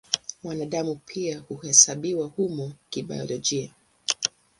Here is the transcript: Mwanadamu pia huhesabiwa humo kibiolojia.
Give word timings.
Mwanadamu 0.43 0.95
pia 1.05 1.39
huhesabiwa 1.39 2.27
humo 2.27 2.73
kibiolojia. 2.89 3.73